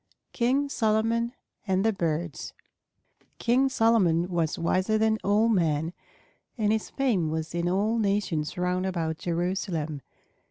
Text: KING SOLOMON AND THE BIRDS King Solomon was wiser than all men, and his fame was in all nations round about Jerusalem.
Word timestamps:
KING 0.33 0.67
SOLOMON 0.67 1.33
AND 1.67 1.85
THE 1.85 1.93
BIRDS 1.93 2.53
King 3.37 3.69
Solomon 3.69 4.29
was 4.29 4.57
wiser 4.57 4.97
than 4.97 5.19
all 5.23 5.47
men, 5.47 5.93
and 6.57 6.71
his 6.71 6.89
fame 6.89 7.29
was 7.29 7.53
in 7.53 7.69
all 7.69 7.99
nations 7.99 8.57
round 8.57 8.87
about 8.87 9.19
Jerusalem. 9.19 10.01